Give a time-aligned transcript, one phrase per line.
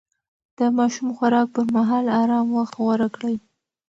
[0.57, 3.35] د ماشوم د خوراک پر مهال ارام وخت غوره کړئ.